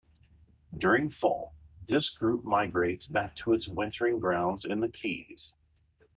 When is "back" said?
3.05-3.35